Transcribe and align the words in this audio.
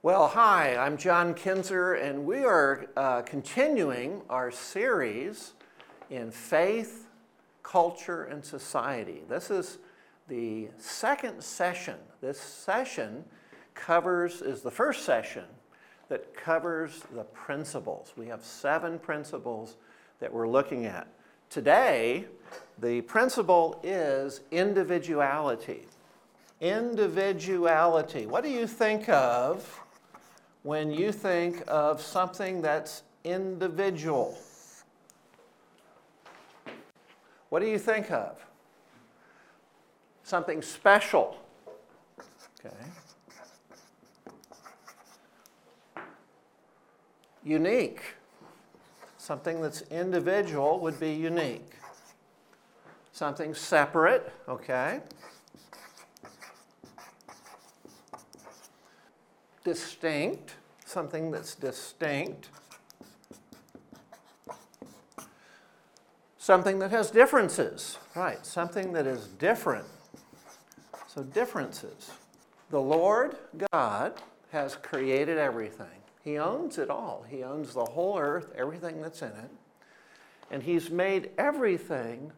Well, 0.00 0.28
hi, 0.28 0.76
I'm 0.76 0.96
John 0.96 1.34
Kinzer, 1.34 1.94
and 1.94 2.24
we 2.24 2.44
are 2.44 2.86
uh, 2.96 3.22
continuing 3.22 4.22
our 4.30 4.52
series 4.52 5.54
in 6.08 6.30
faith, 6.30 7.08
culture, 7.64 8.22
and 8.22 8.44
society. 8.44 9.22
This 9.28 9.50
is 9.50 9.78
the 10.28 10.68
second 10.78 11.42
session. 11.42 11.96
This 12.20 12.38
session 12.38 13.24
covers, 13.74 14.40
is 14.40 14.62
the 14.62 14.70
first 14.70 15.04
session 15.04 15.46
that 16.08 16.32
covers 16.32 17.02
the 17.12 17.24
principles. 17.24 18.12
We 18.16 18.28
have 18.28 18.44
seven 18.44 19.00
principles 19.00 19.78
that 20.20 20.32
we're 20.32 20.48
looking 20.48 20.86
at. 20.86 21.08
Today, 21.50 22.26
the 22.78 23.00
principle 23.00 23.80
is 23.82 24.42
individuality. 24.52 25.88
Individuality. 26.60 28.26
What 28.26 28.44
do 28.44 28.48
you 28.48 28.68
think 28.68 29.08
of 29.08 29.80
when 30.62 30.90
you 30.90 31.12
think 31.12 31.62
of 31.68 32.00
something 32.00 32.60
that's 32.62 33.02
individual? 33.24 34.38
What 37.48 37.60
do 37.60 37.66
you 37.66 37.78
think 37.78 38.10
of? 38.10 38.44
Something 40.22 40.60
special. 40.60 41.36
Okay. 42.60 42.74
Unique. 47.42 48.02
Something 49.16 49.62
that's 49.62 49.82
individual 49.90 50.80
would 50.80 51.00
be 51.00 51.12
unique. 51.12 51.72
Something 53.12 53.54
separate, 53.54 54.32
okay? 54.48 55.00
Distinct, 59.68 60.54
something 60.86 61.30
that's 61.30 61.54
distinct. 61.54 62.48
Something 66.38 66.78
that 66.78 66.90
has 66.90 67.10
differences, 67.10 67.98
right? 68.16 68.46
Something 68.46 68.94
that 68.94 69.06
is 69.06 69.26
different. 69.26 69.84
So, 71.06 71.22
differences. 71.22 72.12
The 72.70 72.80
Lord 72.80 73.36
God 73.70 74.14
has 74.52 74.74
created 74.74 75.36
everything. 75.36 76.00
He 76.24 76.38
owns 76.38 76.78
it 76.78 76.88
all. 76.88 77.26
He 77.28 77.44
owns 77.44 77.74
the 77.74 77.84
whole 77.84 78.18
earth, 78.18 78.50
everything 78.56 79.02
that's 79.02 79.20
in 79.20 79.28
it. 79.28 79.50
And 80.50 80.62
He's 80.62 80.88
made 80.88 81.28
everything 81.36 82.32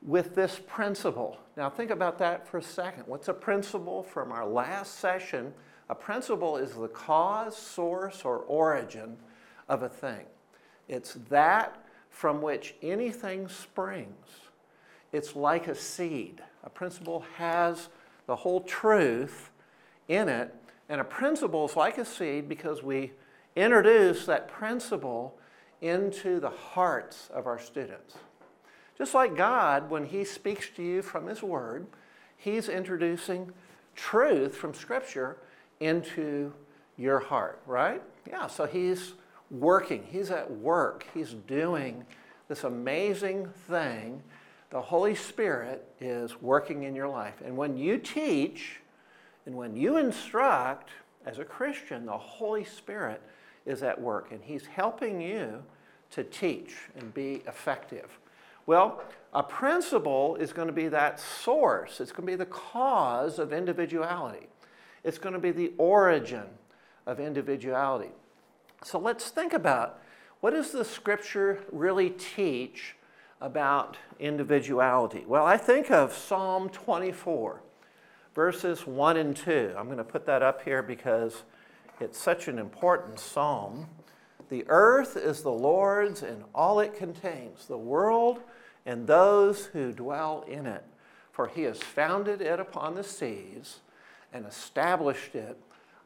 with 0.00 0.34
this 0.34 0.58
principle. 0.66 1.36
Now, 1.58 1.68
think 1.68 1.90
about 1.90 2.18
that 2.20 2.48
for 2.48 2.56
a 2.56 2.62
second. 2.62 3.02
What's 3.06 3.28
a 3.28 3.34
principle 3.34 4.02
from 4.02 4.32
our 4.32 4.46
last 4.46 4.98
session? 4.98 5.52
A 5.88 5.94
principle 5.94 6.56
is 6.56 6.72
the 6.72 6.88
cause, 6.88 7.56
source, 7.56 8.24
or 8.24 8.38
origin 8.38 9.16
of 9.68 9.82
a 9.82 9.88
thing. 9.88 10.24
It's 10.88 11.14
that 11.28 11.84
from 12.10 12.42
which 12.42 12.74
anything 12.82 13.48
springs. 13.48 14.26
It's 15.12 15.36
like 15.36 15.68
a 15.68 15.74
seed. 15.74 16.42
A 16.64 16.70
principle 16.70 17.24
has 17.36 17.88
the 18.26 18.36
whole 18.36 18.60
truth 18.60 19.50
in 20.08 20.28
it 20.28 20.54
and 20.92 21.00
a 21.00 21.04
principle 21.04 21.64
is 21.64 21.74
like 21.74 21.96
a 21.96 22.04
seed 22.04 22.50
because 22.50 22.82
we 22.82 23.12
introduce 23.56 24.26
that 24.26 24.46
principle 24.46 25.38
into 25.80 26.38
the 26.38 26.50
hearts 26.50 27.30
of 27.32 27.46
our 27.46 27.58
students. 27.58 28.16
Just 28.98 29.14
like 29.14 29.34
God, 29.34 29.88
when 29.88 30.04
He 30.04 30.22
speaks 30.22 30.68
to 30.76 30.82
you 30.82 31.00
from 31.00 31.26
His 31.26 31.42
Word, 31.42 31.86
He's 32.36 32.68
introducing 32.68 33.52
truth 33.94 34.54
from 34.54 34.74
Scripture 34.74 35.38
into 35.82 36.52
your 36.96 37.18
heart, 37.18 37.60
right? 37.66 38.02
Yeah, 38.28 38.46
so 38.46 38.66
He's 38.66 39.12
working, 39.50 40.04
He's 40.08 40.30
at 40.30 40.50
work, 40.50 41.06
He's 41.12 41.32
doing 41.32 42.04
this 42.48 42.64
amazing 42.64 43.48
thing. 43.68 44.22
The 44.70 44.80
Holy 44.80 45.14
Spirit 45.14 45.86
is 46.00 46.40
working 46.40 46.84
in 46.84 46.94
your 46.94 47.08
life. 47.08 47.42
And 47.44 47.56
when 47.56 47.76
you 47.76 47.98
teach, 47.98 48.80
and 49.44 49.54
when 49.54 49.76
you 49.76 49.98
instruct 49.98 50.90
as 51.26 51.38
a 51.38 51.44
Christian, 51.44 52.06
the 52.06 52.16
Holy 52.16 52.64
Spirit 52.64 53.20
is 53.66 53.82
at 53.82 54.00
work 54.00 54.32
and 54.32 54.40
He's 54.42 54.66
helping 54.66 55.20
you 55.20 55.62
to 56.10 56.24
teach 56.24 56.74
and 56.96 57.12
be 57.14 57.42
effective. 57.46 58.18
Well, 58.66 59.02
a 59.34 59.42
principle 59.42 60.36
is 60.36 60.52
going 60.52 60.68
to 60.68 60.72
be 60.72 60.88
that 60.88 61.18
source, 61.18 62.00
it's 62.00 62.12
going 62.12 62.26
to 62.26 62.32
be 62.32 62.36
the 62.36 62.46
cause 62.46 63.38
of 63.38 63.52
individuality, 63.52 64.48
it's 65.04 65.18
going 65.18 65.34
to 65.34 65.38
be 65.38 65.50
the 65.50 65.72
origin 65.78 66.44
of 67.06 67.20
individuality. 67.20 68.10
So 68.84 68.98
let's 68.98 69.28
think 69.28 69.52
about 69.52 70.00
what 70.40 70.50
does 70.50 70.72
the 70.72 70.84
scripture 70.84 71.64
really 71.70 72.10
teach 72.10 72.96
about 73.40 73.96
individuality? 74.18 75.24
Well, 75.26 75.44
I 75.44 75.56
think 75.56 75.90
of 75.90 76.12
Psalm 76.12 76.68
24 76.68 77.60
verses 78.34 78.86
1 78.86 79.16
and 79.16 79.36
2. 79.36 79.74
I'm 79.76 79.86
going 79.86 79.98
to 79.98 80.04
put 80.04 80.26
that 80.26 80.42
up 80.42 80.62
here 80.62 80.82
because 80.82 81.42
it's 82.00 82.18
such 82.18 82.48
an 82.48 82.58
important 82.58 83.18
psalm. 83.18 83.88
The 84.48 84.64
earth 84.68 85.16
is 85.16 85.42
the 85.42 85.50
Lord's 85.50 86.22
and 86.22 86.44
all 86.54 86.80
it 86.80 86.94
contains, 86.94 87.66
the 87.66 87.78
world 87.78 88.40
and 88.84 89.06
those 89.06 89.66
who 89.66 89.92
dwell 89.92 90.44
in 90.48 90.66
it. 90.66 90.84
For 91.30 91.46
he 91.48 91.62
has 91.62 91.78
founded 91.78 92.42
it 92.42 92.60
upon 92.60 92.94
the 92.94 93.04
seas 93.04 93.80
and 94.32 94.46
established 94.46 95.34
it 95.34 95.58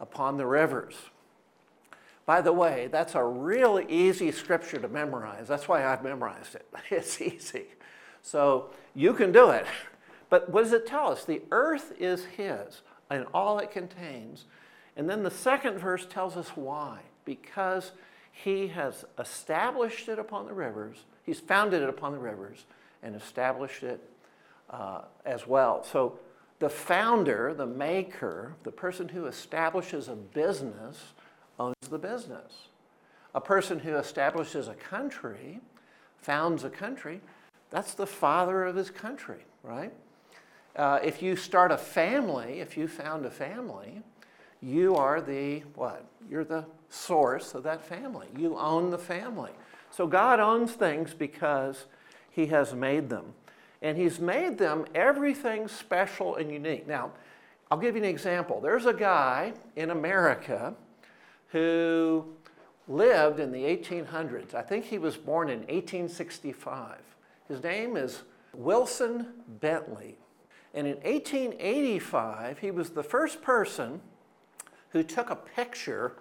upon 0.00 0.36
the 0.36 0.46
rivers. 0.46 0.94
By 2.26 2.40
the 2.40 2.52
way, 2.52 2.88
that's 2.90 3.14
a 3.14 3.24
really 3.24 3.84
easy 3.88 4.32
scripture 4.32 4.78
to 4.78 4.88
memorize. 4.88 5.46
That's 5.46 5.68
why 5.68 5.84
I've 5.84 6.02
memorized 6.02 6.54
it. 6.54 6.66
It's 6.90 7.20
easy. 7.20 7.66
So 8.22 8.70
you 8.94 9.12
can 9.12 9.32
do 9.32 9.50
it. 9.50 9.66
But 10.30 10.48
what 10.48 10.64
does 10.64 10.72
it 10.72 10.86
tell 10.86 11.12
us? 11.12 11.24
The 11.24 11.42
earth 11.52 11.92
is 12.00 12.24
His 12.24 12.80
and 13.10 13.26
all 13.32 13.58
it 13.60 13.70
contains. 13.70 14.46
And 14.96 15.08
then 15.08 15.22
the 15.22 15.30
second 15.30 15.78
verse 15.78 16.06
tells 16.06 16.36
us 16.36 16.48
why. 16.56 17.00
Because 17.24 17.92
He 18.32 18.68
has 18.68 19.04
established 19.18 20.08
it 20.08 20.18
upon 20.18 20.46
the 20.46 20.54
rivers, 20.54 21.04
He's 21.22 21.38
founded 21.40 21.82
it 21.82 21.88
upon 21.88 22.12
the 22.12 22.18
rivers 22.18 22.64
and 23.02 23.14
established 23.14 23.82
it 23.82 24.00
uh, 24.70 25.02
as 25.24 25.46
well. 25.46 25.84
So 25.84 26.18
the 26.58 26.70
founder, 26.70 27.52
the 27.54 27.66
maker, 27.66 28.54
the 28.62 28.70
person 28.70 29.08
who 29.08 29.26
establishes 29.26 30.08
a 30.08 30.14
business 30.14 31.12
owns 31.58 31.74
the 31.90 31.98
business. 31.98 32.68
A 33.34 33.40
person 33.40 33.80
who 33.80 33.96
establishes 33.96 34.68
a 34.68 34.74
country, 34.74 35.60
founds 36.18 36.64
a 36.64 36.70
country, 36.70 37.20
that's 37.70 37.94
the 37.94 38.06
father 38.06 38.64
of 38.64 38.76
his 38.76 38.90
country, 38.90 39.44
right? 39.62 39.92
Uh, 40.76 41.00
if 41.02 41.22
you 41.22 41.36
start 41.36 41.72
a 41.72 41.78
family, 41.78 42.60
if 42.60 42.76
you 42.76 42.86
found 42.86 43.26
a 43.26 43.30
family, 43.30 44.02
you 44.62 44.96
are 44.96 45.20
the 45.20 45.60
what? 45.74 46.04
You're 46.30 46.44
the 46.44 46.64
source 46.88 47.54
of 47.54 47.62
that 47.64 47.84
family. 47.84 48.28
You 48.36 48.56
own 48.56 48.90
the 48.90 48.98
family. 48.98 49.50
So 49.90 50.06
God 50.06 50.40
owns 50.40 50.72
things 50.72 51.14
because 51.14 51.84
He 52.30 52.46
has 52.46 52.74
made 52.74 53.10
them. 53.10 53.34
And 53.84 53.98
He's 53.98 54.18
made 54.18 54.56
them 54.56 54.86
everything 54.94 55.68
special 55.68 56.36
and 56.36 56.50
unique. 56.50 56.88
Now, 56.88 57.12
I'll 57.70 57.78
give 57.78 57.96
you 57.96 58.02
an 58.02 58.08
example. 58.08 58.60
There's 58.60 58.86
a 58.86 58.94
guy 58.94 59.52
in 59.76 59.90
America 59.90 60.74
who 61.48 62.24
lived 62.88 63.40
in 63.40 63.52
the 63.52 63.62
1800s. 63.62 64.54
I 64.54 64.62
think 64.62 64.86
he 64.86 64.96
was 64.98 65.18
born 65.18 65.50
in 65.50 65.60
1865. 65.60 66.96
His 67.46 67.62
name 67.62 67.96
is 67.96 68.22
Wilson 68.54 69.26
Bentley. 69.60 70.16
And 70.72 70.86
in 70.86 70.96
1885, 70.96 72.58
he 72.58 72.70
was 72.70 72.90
the 72.90 73.02
first 73.02 73.42
person 73.42 74.00
who 74.90 75.02
took 75.02 75.28
a 75.28 75.36
picture 75.36 76.16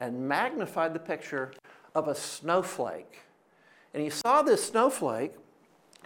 and 0.00 0.28
magnified 0.28 0.94
the 0.94 0.98
picture 0.98 1.52
of 1.94 2.08
a 2.08 2.14
snowflake. 2.14 3.20
And 3.92 4.02
he 4.02 4.10
saw 4.10 4.42
this 4.42 4.64
snowflake 4.64 5.32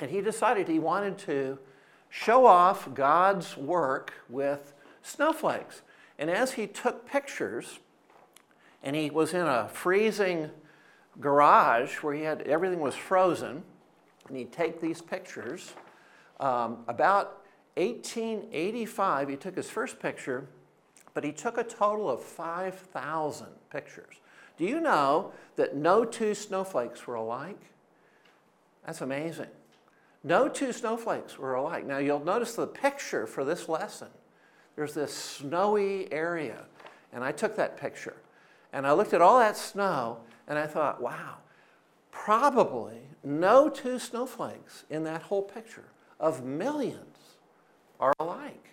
and 0.00 0.10
he 0.10 0.20
decided 0.20 0.68
he 0.68 0.78
wanted 0.78 1.18
to 1.18 1.58
show 2.08 2.46
off 2.46 2.92
God's 2.94 3.56
work 3.56 4.12
with 4.28 4.74
snowflakes. 5.02 5.82
And 6.18 6.30
as 6.30 6.52
he 6.52 6.66
took 6.66 7.06
pictures, 7.06 7.78
and 8.82 8.94
he 8.94 9.10
was 9.10 9.34
in 9.34 9.46
a 9.46 9.68
freezing 9.68 10.50
garage 11.20 11.96
where 11.96 12.14
he 12.14 12.22
had 12.22 12.42
everything 12.42 12.80
was 12.80 12.94
frozen, 12.94 13.62
and 14.28 14.36
he'd 14.36 14.52
take 14.52 14.80
these 14.80 15.00
pictures. 15.00 15.74
Um, 16.38 16.84
about 16.86 17.44
1885, 17.76 19.28
he 19.28 19.36
took 19.36 19.56
his 19.56 19.70
first 19.70 19.98
picture, 19.98 20.46
but 21.14 21.24
he 21.24 21.32
took 21.32 21.58
a 21.58 21.64
total 21.64 22.08
of 22.08 22.22
5,000 22.22 23.46
pictures. 23.70 24.16
Do 24.56 24.64
you 24.64 24.80
know 24.80 25.32
that 25.56 25.76
no 25.76 26.04
two 26.04 26.34
snowflakes 26.34 27.06
were 27.06 27.14
alike? 27.14 27.60
That's 28.84 29.00
amazing. 29.00 29.48
No 30.24 30.48
two 30.48 30.72
snowflakes 30.72 31.38
were 31.38 31.54
alike. 31.54 31.86
Now, 31.86 31.98
you'll 31.98 32.24
notice 32.24 32.54
the 32.54 32.66
picture 32.66 33.26
for 33.26 33.44
this 33.44 33.68
lesson. 33.68 34.08
There's 34.76 34.94
this 34.94 35.12
snowy 35.12 36.12
area, 36.12 36.64
And 37.12 37.24
I 37.24 37.32
took 37.32 37.56
that 37.56 37.76
picture. 37.76 38.16
And 38.72 38.86
I 38.86 38.92
looked 38.92 39.12
at 39.12 39.22
all 39.22 39.38
that 39.38 39.56
snow 39.56 40.18
and 40.46 40.58
I 40.58 40.66
thought, 40.66 41.00
wow, 41.00 41.36
probably 42.10 43.00
no 43.24 43.68
two 43.68 43.98
snowflakes 43.98 44.84
in 44.90 45.04
that 45.04 45.22
whole 45.22 45.42
picture 45.42 45.84
of 46.20 46.44
millions 46.44 47.16
are 48.00 48.12
alike. 48.18 48.70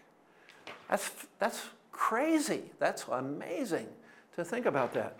That's, 0.89 1.11
that's 1.39 1.65
crazy. 1.91 2.63
That's 2.79 3.05
amazing 3.11 3.87
to 4.35 4.43
think 4.43 4.65
about 4.65 4.93
that. 4.93 5.17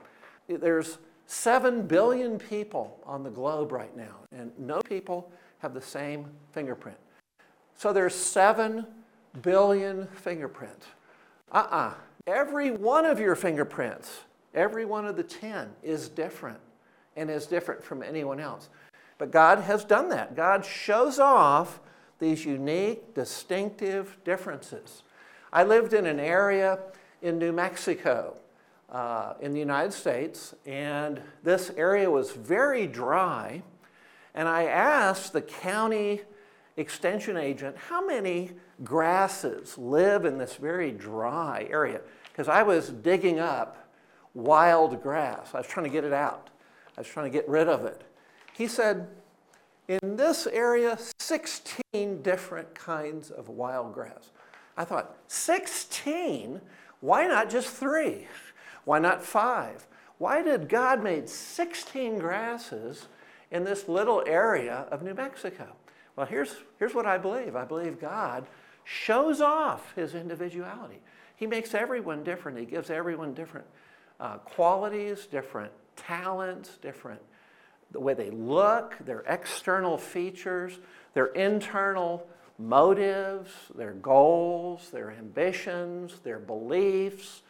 There's 0.48 0.98
7 1.28 1.88
billion 1.88 2.38
people 2.38 3.00
on 3.06 3.24
the 3.24 3.30
globe 3.30 3.72
right 3.72 3.96
now, 3.96 4.18
and 4.32 4.52
no 4.60 4.82
people 4.82 5.32
have 5.66 5.74
the 5.74 5.82
same 5.82 6.28
fingerprint. 6.52 6.98
So 7.76 7.92
there's 7.92 8.14
7 8.14 8.86
billion 9.42 10.08
fingerprints. 10.14 10.86
Uh 11.52 11.58
uh-uh. 11.58 11.78
uh 11.78 11.94
Every 12.28 12.70
one 12.70 13.04
of 13.04 13.20
your 13.20 13.36
fingerprints, 13.36 14.20
every 14.54 14.86
one 14.86 15.08
of 15.08 15.16
the 15.16 15.24
10 15.24 15.70
is 15.82 16.08
different 16.08 16.60
and 17.16 17.32
is 17.32 17.48
different 17.48 17.84
from 17.84 18.04
anyone 18.04 18.40
else. 18.40 18.70
But 19.18 19.32
God 19.32 19.60
has 19.60 19.84
done 19.84 20.10
that. 20.10 20.36
God 20.36 20.64
shows 20.64 21.18
off 21.18 21.80
these 22.20 22.46
unique, 22.46 23.16
distinctive 23.16 24.18
differences. 24.24 25.02
I 25.52 25.64
lived 25.64 25.94
in 25.94 26.06
an 26.06 26.20
area 26.20 26.78
in 27.24 27.40
New 27.40 27.52
Mexico 27.52 28.38
uh, 28.92 29.34
in 29.42 29.52
the 29.52 29.60
United 29.60 29.94
States, 29.94 30.54
and 30.68 31.22
this 31.42 31.72
area 31.76 32.10
was 32.10 32.34
very 32.34 32.86
dry. 32.86 33.64
And 34.36 34.48
I 34.50 34.66
asked 34.66 35.34
the 35.34 35.42
county 35.42 36.22
extension 36.78 37.38
agent 37.38 37.78
how 37.78 38.06
many 38.06 38.52
grasses 38.84 39.78
live 39.78 40.26
in 40.26 40.38
this 40.38 40.56
very 40.56 40.92
dry 40.92 41.68
area, 41.72 42.02
because 42.32 42.50
I 42.50 42.62
was 42.62 42.90
digging 42.90 43.40
up 43.40 43.90
wild 44.34 45.02
grass. 45.02 45.56
I 45.56 45.60
was 45.60 45.68
trying 45.68 45.86
to 45.86 45.90
get 45.90 46.04
it 46.04 46.14
out, 46.14 46.50
I 46.98 47.02
was 47.02 47.08
trying 47.08 47.32
to 47.32 47.36
get 47.36 47.48
rid 47.48 47.70
of 47.70 47.86
it. 47.86 48.04
He 48.54 48.68
said, 48.68 49.08
in 49.88 50.18
this 50.18 50.48
area, 50.48 50.98
16 51.20 52.22
different 52.22 52.76
kinds 52.76 53.32
of 53.32 53.50
wild 53.50 53.94
grass. 53.94 54.32
I 54.76 54.84
thought, 54.84 55.16
16? 55.28 56.60
Why 57.00 57.28
not 57.28 57.50
just 57.50 57.70
three? 57.70 58.28
Why 58.84 59.00
not 59.00 59.24
five? 59.24 59.88
Why 60.18 60.42
did 60.42 60.68
God 60.68 61.04
make 61.04 61.28
16 61.28 62.20
grasses 62.20 63.08
in 63.52 63.64
this 63.64 63.88
little 63.88 64.24
area 64.26 64.86
of 64.92 65.02
New 65.02 65.14
Mexico? 65.14 65.68
Well, 66.16 66.26
here's, 66.26 66.56
here's 66.80 66.94
what 66.94 67.06
I 67.06 67.18
believe 67.18 67.56
I 67.56 67.66
believe 67.66 68.00
God 68.00 68.46
shows 68.84 69.42
off 69.42 69.94
his 69.96 70.16
individuality. 70.16 71.00
He 71.36 71.48
makes 71.48 71.74
everyone 71.74 72.24
different, 72.24 72.58
he 72.58 72.66
gives 72.66 72.90
everyone 72.90 73.34
different 73.34 73.68
uh, 74.20 74.38
qualities, 74.38 75.26
different 75.26 75.72
talents, 75.96 76.78
different 76.82 77.22
the 77.92 78.00
way 78.00 78.14
they 78.14 78.30
look, 78.30 78.98
their 79.06 79.22
external 79.22 79.98
features, 79.98 80.80
their 81.14 81.28
internal 81.28 82.28
motives, 82.58 83.52
their 83.76 83.94
goals, 83.94 84.90
their 84.90 85.12
ambitions, 85.12 86.20
their 86.24 86.40
beliefs, 86.40 87.42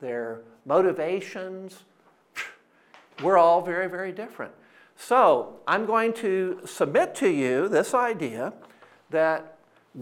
their 0.00 0.40
motivations. 0.64 1.84
We're 3.22 3.38
all 3.38 3.62
very, 3.62 3.88
very 3.88 4.12
different. 4.12 4.52
So 5.02 5.56
I'm 5.66 5.86
going 5.86 6.12
to 6.14 6.60
submit 6.66 7.14
to 7.16 7.28
you 7.28 7.68
this 7.68 7.94
idea 7.94 8.52
that 9.08 9.56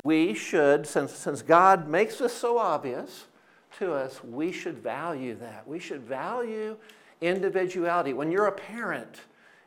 we 0.05 0.35
should, 0.35 0.89
since, 0.89 1.12
since 1.12 1.41
God 1.41 1.89
makes 1.89 2.19
this 2.19 2.35
so 2.35 2.59
obvious 2.59 3.27
to 3.79 3.93
us, 3.93 4.23
we 4.25 4.50
should 4.50 4.79
value 4.79 5.37
that. 5.37 5.67
We 5.69 5.79
should 5.79 6.03
value 6.03 6.77
individuality. 7.21 8.12
When 8.12 8.33
you're 8.33 8.49
a 8.49 8.53
parent 8.53 9.21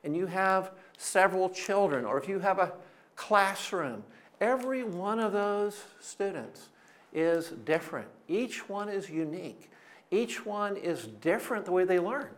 and 0.04 0.16
you 0.16 0.26
have 0.26 0.72
several 0.98 1.50
children, 1.50 2.04
or 2.04 2.20
if 2.20 2.28
you 2.28 2.40
have 2.40 2.60
a 2.60 2.74
classroom, 3.16 4.04
every 4.42 4.84
one 4.84 5.20
of 5.20 5.32
those 5.32 5.82
students 6.02 6.68
is 7.14 7.52
different. 7.64 8.10
Each 8.28 8.68
one 8.68 8.90
is 8.90 9.10
unique. 9.10 9.72
Each 10.12 10.46
one 10.46 10.76
is 10.76 11.08
different 11.08 11.64
the 11.64 11.72
way 11.72 11.86
they 11.86 12.00
learn. 12.00 12.32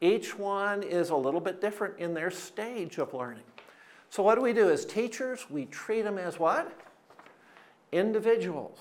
Each 0.00 0.38
one 0.38 0.82
is 0.82 1.10
a 1.10 1.16
little 1.16 1.40
bit 1.40 1.60
different 1.60 1.98
in 1.98 2.14
their 2.14 2.30
stage 2.30 2.98
of 2.98 3.14
learning. 3.14 3.42
So, 4.10 4.22
what 4.22 4.36
do 4.36 4.40
we 4.40 4.52
do 4.52 4.70
as 4.70 4.84
teachers? 4.84 5.50
We 5.50 5.66
treat 5.66 6.02
them 6.02 6.18
as 6.18 6.38
what? 6.38 6.72
Individuals. 7.92 8.78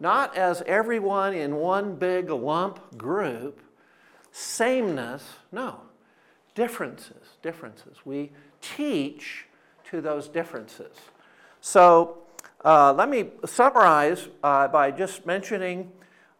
Not 0.00 0.36
as 0.36 0.62
everyone 0.62 1.32
in 1.34 1.56
one 1.56 1.96
big 1.96 2.30
lump 2.30 2.98
group. 2.98 3.60
Sameness, 4.32 5.24
no. 5.52 5.80
Differences, 6.54 7.36
differences. 7.42 7.98
We 8.04 8.32
teach 8.60 9.46
to 9.90 10.00
those 10.00 10.28
differences. 10.28 10.96
So, 11.60 12.18
uh, 12.64 12.92
let 12.92 13.08
me 13.08 13.30
summarize 13.44 14.28
uh, 14.42 14.68
by 14.68 14.90
just 14.90 15.26
mentioning 15.26 15.92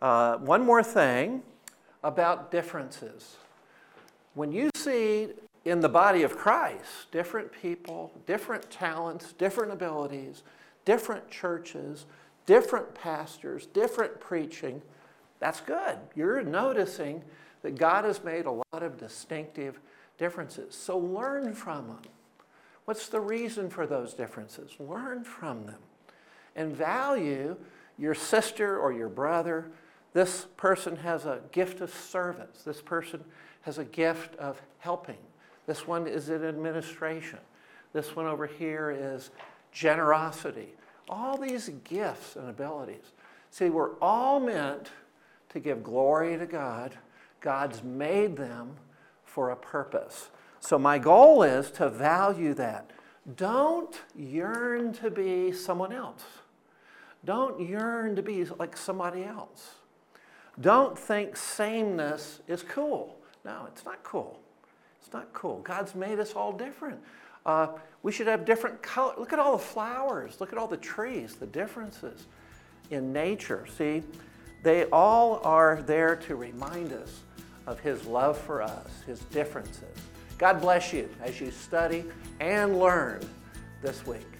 uh, 0.02 0.38
one 0.38 0.64
more 0.64 0.82
thing 0.82 1.42
about 2.02 2.50
differences. 2.50 3.36
When 4.36 4.52
you 4.52 4.68
see 4.76 5.28
in 5.64 5.80
the 5.80 5.88
body 5.88 6.22
of 6.22 6.36
Christ 6.36 7.10
different 7.10 7.50
people, 7.50 8.12
different 8.26 8.70
talents, 8.70 9.32
different 9.32 9.72
abilities, 9.72 10.42
different 10.84 11.30
churches, 11.30 12.04
different 12.44 12.94
pastors, 12.94 13.64
different 13.64 14.20
preaching, 14.20 14.82
that's 15.40 15.62
good. 15.62 15.96
You're 16.14 16.42
noticing 16.42 17.24
that 17.62 17.78
God 17.78 18.04
has 18.04 18.22
made 18.22 18.44
a 18.44 18.50
lot 18.50 18.82
of 18.82 18.98
distinctive 18.98 19.80
differences. 20.18 20.74
So 20.74 20.98
learn 20.98 21.54
from 21.54 21.86
them. 21.86 22.02
What's 22.84 23.08
the 23.08 23.20
reason 23.20 23.70
for 23.70 23.86
those 23.86 24.12
differences? 24.12 24.72
Learn 24.78 25.24
from 25.24 25.64
them 25.64 25.80
and 26.54 26.76
value 26.76 27.56
your 27.96 28.14
sister 28.14 28.78
or 28.78 28.92
your 28.92 29.08
brother 29.08 29.70
this 30.16 30.46
person 30.56 30.96
has 30.96 31.26
a 31.26 31.40
gift 31.52 31.82
of 31.82 31.92
service. 31.92 32.62
This 32.64 32.80
person 32.80 33.22
has 33.60 33.76
a 33.76 33.84
gift 33.84 34.34
of 34.36 34.58
helping. 34.78 35.18
This 35.66 35.86
one 35.86 36.06
is 36.06 36.30
in 36.30 36.42
administration. 36.42 37.38
This 37.92 38.16
one 38.16 38.24
over 38.24 38.46
here 38.46 38.96
is 38.98 39.28
generosity. 39.72 40.72
All 41.10 41.36
these 41.36 41.68
gifts 41.84 42.34
and 42.34 42.48
abilities. 42.48 43.12
See, 43.50 43.68
we're 43.68 43.98
all 44.00 44.40
meant 44.40 44.88
to 45.50 45.60
give 45.60 45.82
glory 45.82 46.38
to 46.38 46.46
God. 46.46 46.96
God's 47.42 47.82
made 47.82 48.38
them 48.38 48.74
for 49.22 49.50
a 49.50 49.56
purpose. 49.56 50.30
So, 50.60 50.78
my 50.78 50.98
goal 50.98 51.42
is 51.42 51.70
to 51.72 51.90
value 51.90 52.54
that. 52.54 52.90
Don't 53.36 54.00
yearn 54.16 54.94
to 54.94 55.10
be 55.10 55.52
someone 55.52 55.92
else. 55.92 56.24
Don't 57.22 57.60
yearn 57.60 58.16
to 58.16 58.22
be 58.22 58.46
like 58.46 58.78
somebody 58.78 59.22
else. 59.22 59.74
Don't 60.60 60.98
think 60.98 61.36
sameness 61.36 62.40
is 62.48 62.62
cool. 62.62 63.16
No, 63.44 63.66
it's 63.68 63.84
not 63.84 64.02
cool. 64.02 64.40
It's 65.02 65.12
not 65.12 65.32
cool. 65.32 65.60
God's 65.60 65.94
made 65.94 66.18
us 66.18 66.32
all 66.34 66.52
different. 66.52 66.98
Uh, 67.44 67.68
we 68.02 68.10
should 68.10 68.26
have 68.26 68.44
different 68.44 68.82
colors. 68.82 69.16
Look 69.18 69.32
at 69.32 69.38
all 69.38 69.56
the 69.56 69.62
flowers. 69.62 70.40
Look 70.40 70.52
at 70.52 70.58
all 70.58 70.66
the 70.66 70.76
trees, 70.76 71.36
the 71.36 71.46
differences 71.46 72.26
in 72.90 73.12
nature. 73.12 73.66
See, 73.76 74.02
they 74.62 74.84
all 74.86 75.40
are 75.44 75.82
there 75.82 76.16
to 76.16 76.36
remind 76.36 76.92
us 76.92 77.20
of 77.66 77.78
His 77.80 78.04
love 78.06 78.38
for 78.38 78.62
us, 78.62 79.02
His 79.06 79.20
differences. 79.20 79.96
God 80.38 80.60
bless 80.60 80.92
you 80.92 81.08
as 81.22 81.40
you 81.40 81.50
study 81.50 82.04
and 82.40 82.78
learn 82.78 83.20
this 83.82 84.06
week. 84.06 84.35